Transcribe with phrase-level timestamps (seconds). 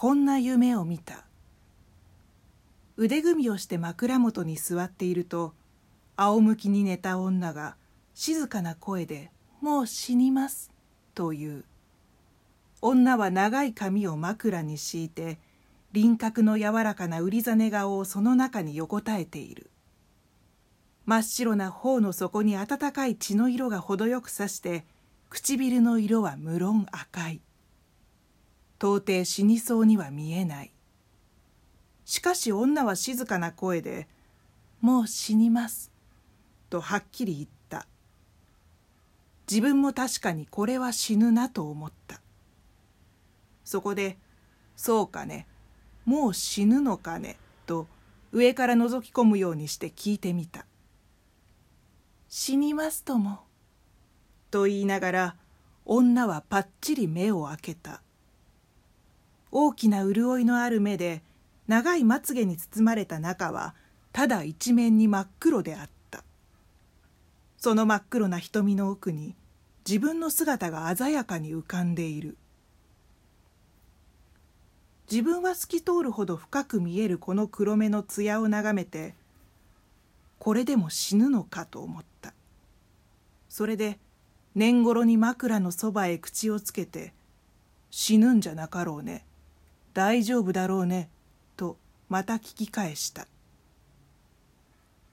[0.00, 1.26] こんな夢を見た。
[2.96, 5.52] 腕組みをして枕元に座っていると
[6.16, 7.76] 仰向きに寝た女が
[8.14, 10.70] 静かな声で「もう死にます」
[11.14, 11.66] という。
[12.80, 15.38] 女は長い髪を枕に敷いて
[15.92, 19.68] 輪郭の柔らかな売りざ顔をその中に横たえている。
[21.04, 24.86] 真っ白な頬の底に温かい血の色が程よくさして
[25.28, 27.42] 唇の色は無論赤い。
[28.80, 30.72] 到底死にそうには見えない。
[32.06, 34.08] しかし女は静かな声で
[34.80, 35.92] 「もう死にます」
[36.70, 37.86] とはっきり言った。
[39.48, 42.22] 自分も確かにこれは死ぬなと思った。
[43.64, 44.18] そこで
[44.76, 45.46] 「そうかね。
[46.06, 47.86] もう死ぬのかね」と
[48.32, 50.64] 上から覗き込むようにして聞いてみた
[52.30, 53.40] 「死にますとも」
[54.50, 55.36] と言いながら
[55.84, 58.02] 女はぱっちり目を開けた。
[59.52, 61.22] 大きな潤いのある目で
[61.66, 63.74] 長いまつげに包まれた中は
[64.12, 66.24] ただ一面に真っ黒であった。
[67.58, 69.34] その真っ黒な瞳の奥に
[69.86, 72.36] 自分の姿が鮮やかに浮かんでいる。
[75.10, 79.14] 自分は透き通るほど深く見えるこの黒目の艶を眺めて
[80.38, 82.32] これでも死ぬのかと思った。
[83.48, 83.98] それで
[84.54, 87.12] 年頃に枕のそばへ口をつけて
[87.90, 89.24] 「死ぬんじゃなかろうね。
[89.94, 91.10] 大丈夫だろうね」
[91.56, 91.76] と
[92.08, 93.26] また聞き返した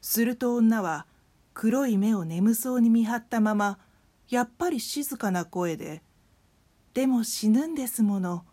[0.00, 1.06] すると女は
[1.54, 3.78] 黒い目を眠そうに見張ったまま
[4.28, 6.02] やっぱり静かな声で
[6.94, 8.44] 「でも死ぬんですもの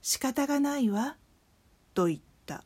[0.00, 1.16] 仕方がないわ」
[1.94, 2.64] と言った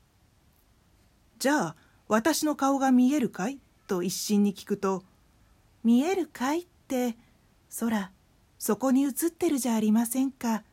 [1.39, 1.77] 「じゃあ
[2.09, 5.05] 私の顔が見えるかい?」と一心に聞くと
[5.84, 7.17] 「見えるかい?」って
[7.69, 8.12] そら
[8.59, 10.65] そこに映ってるじゃありませんか」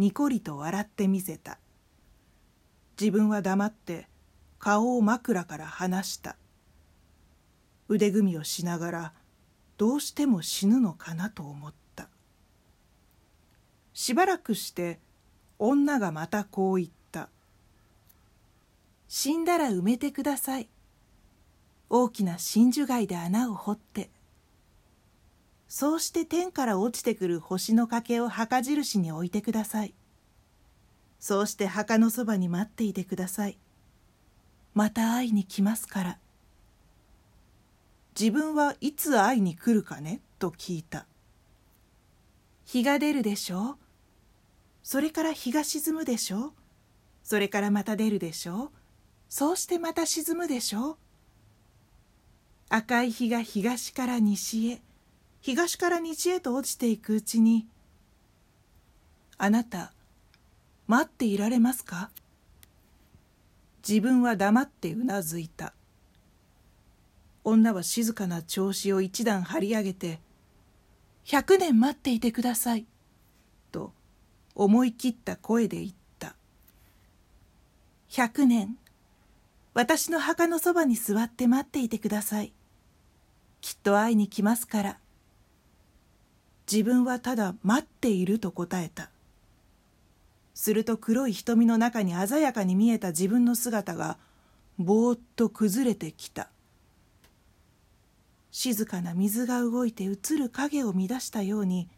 [0.00, 1.58] にこりと笑ってみせた。
[2.98, 4.08] 自分は黙って
[4.58, 6.36] 顔を枕から離した。
[7.88, 9.12] 腕組みをしながら
[9.76, 12.08] どうしても死ぬのかなと思った。
[13.92, 14.98] しばらくして
[15.58, 17.28] 女がまたこう言った
[19.06, 20.68] 「死んだら埋めてください。
[21.90, 24.08] 大きな真珠貝で穴を掘って」
[25.72, 29.94] そうして天から落ちてくる星の欠けを墓印に置いてください。
[31.20, 33.56] そうして墓のそばに待っていてください。
[34.74, 36.18] また会いに来ますから。
[38.18, 40.20] 自分はいつ会いに来るかね？
[40.40, 41.06] と聞いた。
[42.64, 43.76] 日が出るでしょう？
[44.82, 46.52] それから日が沈むでしょう？
[47.22, 48.70] それからまた出るでしょう？
[49.28, 50.96] そうしてまた沈むでしょう？
[52.70, 54.82] 赤い日が東から西へ。
[55.40, 57.66] 東から西へと落ちていくうちに
[59.38, 59.92] 「あなた
[60.86, 62.10] 待っていられますか?」
[63.86, 65.72] 自分は黙ってうなずいた。
[67.42, 70.20] 女は静かな調子を一段張り上げて
[71.24, 72.86] 「百年待っていてください」
[73.72, 73.94] と
[74.54, 76.36] 思い切った声で言った
[78.08, 78.78] 「百年
[79.72, 82.52] 私の墓のそばに座って待っていてください。
[83.62, 84.99] きっと会いに来ますから」
[86.70, 89.10] 自分はただ待っていると答えた。
[90.54, 94.18] すると黒い瞳の中に鮮やかに見えた自分の姿が
[94.78, 96.48] ぼーっと崩れてきた。
[98.52, 101.88] 静かな水が動いて映る影を乱したように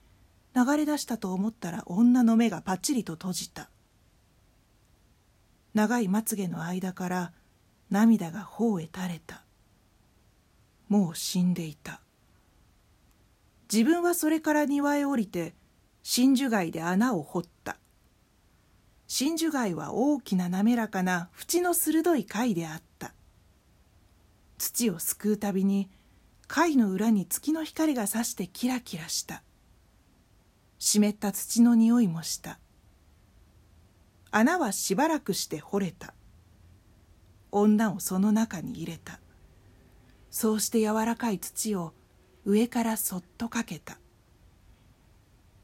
[0.55, 3.71] 流れ出したと思ったら女の目がパッチリと閉じた。
[5.75, 7.33] 長いまつげの間から
[7.91, 9.43] 涙が頬へ垂れた。
[10.89, 12.02] もう死んでいた。
[13.73, 15.55] 自分はそれから庭へ降りて
[16.03, 17.79] 真珠貝で穴を掘った。
[19.07, 23.15] 真珠貝は大きな滑らかな縁の鋭い貝であった。
[24.59, 25.89] 土をすくうたびに
[26.49, 29.43] 貝の裏に月の光がさしてキラキラした。
[30.79, 32.59] 湿った土の匂いもした。
[34.31, 36.13] 穴はしばらくして掘れた。
[37.51, 39.19] 女をその中に入れた。
[40.31, 41.95] そうして柔らかい土を
[42.45, 43.99] 上からそっとかけた。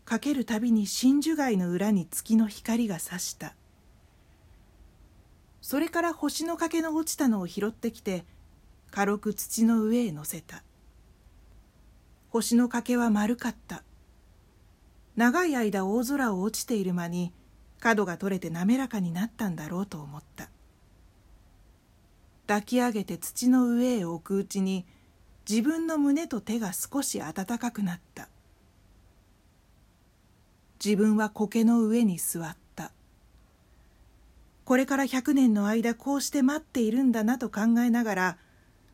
[0.05, 3.55] かけるたびに真珠貝の裏に月の光がさした。
[5.61, 8.25] それから星の欠けの落ちたのを拾ってきて
[8.91, 10.63] 軽く土の上へ乗せた。
[12.31, 13.83] 星の欠けは丸かった。
[15.17, 17.33] 長い間大空を落ちている間に
[17.81, 20.49] 角が取れて滑らかになったんだろうと思った。
[22.47, 24.87] 抱き上げて土の上へ置くうちに
[25.49, 28.29] 自分の胸と手が少し温かくなった。
[30.85, 32.93] 自分は苔の上に座った。
[34.67, 38.39] これから100年の間こうして待っているんだなと考えながら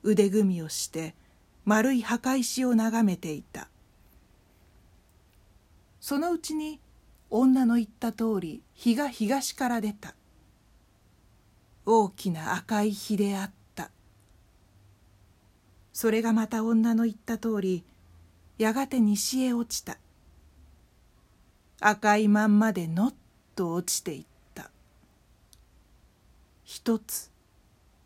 [0.04, 1.16] 腕組みをして
[1.64, 3.68] 丸い墓石を眺めていた。
[6.00, 6.78] そのうちに
[7.30, 10.14] 女の言った通り日が東から出た。
[11.84, 13.63] 大きな赤い日であった。
[15.94, 17.84] それがまた女の言った通り
[18.58, 19.96] やがて西へ落ちた。
[21.80, 23.14] 赤いまんまでのっ
[23.54, 24.24] と落ちていっ
[24.54, 24.70] た。
[26.64, 27.30] 一つ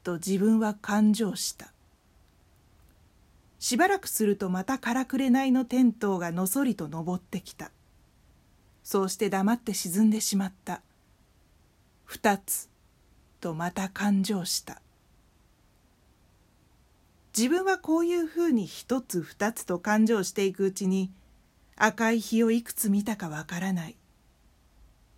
[0.04, 1.72] と自分は感情した。
[3.58, 7.70] しばらくするとまたからくれないのテントウがのそりと登ってきた。
[8.84, 10.82] そうして黙って沈んでしまった。
[12.04, 12.68] 二つ
[13.40, 14.82] とまた感情した。
[17.38, 21.12] 自分はこういうふうに一つ二つと感情していくうちに
[21.76, 23.96] 赤い日をいくつ見たかわからない。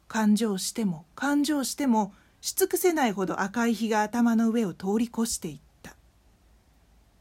[0.06, 2.12] 感情しても感情しても
[2.42, 5.96] し尽くせないほど赤い日が頭の上を通り越していった。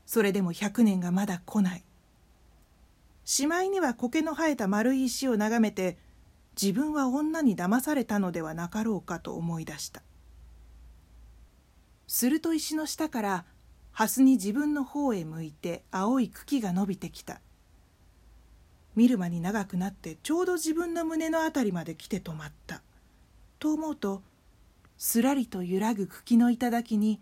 [0.06, 1.84] それでも百年がまだ来ない。
[3.24, 5.98] しまいには苔の生えた丸い石を眺めて
[6.62, 10.01] 自分は女に騙されたのではなかろうかと思い出した。
[12.06, 13.46] すると石の下から
[13.91, 17.41] 蓮に自分の方へ向いて青い茎が伸びてきた。
[18.95, 22.81] 見る間に長くなってちょうど自分の胸のあたりまで来て止まった。
[23.59, 24.21] と思うと
[24.97, 27.21] すらりと揺らぐ茎の頂に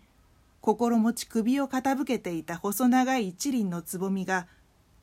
[0.60, 4.48] 心持ち首を傾けていた細長い一輪のつぼみが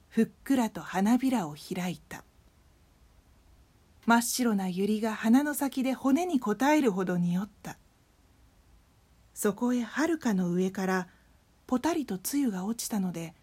[0.10, 2.24] ふっくらと花びらを開いた。
[4.06, 7.78] 真っ白な百合が鼻の先で骨に応えるほど匂った。
[9.34, 11.08] そこへはるかの上から
[11.68, 13.34] ぽたりと露が落ちたので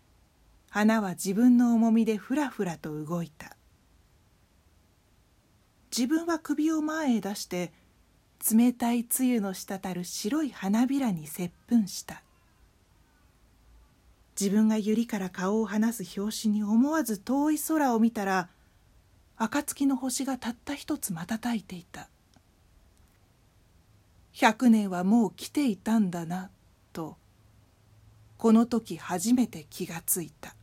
[0.71, 3.57] 花は自分の重みでふらふらと動いた。
[5.97, 7.71] 自分は首を前へ出して
[8.51, 12.23] 冷たい露の滴る白い花びらに接吻した。
[14.41, 18.49] 自分が百合から顔を離す拍子に思わず遠い空を見たら
[19.37, 22.09] 暁の星がたった一つ瞬いていた。
[24.33, 26.51] 百年はもう来ていたんだな
[26.95, 27.17] と。
[28.43, 30.57] この時初めて気がついた。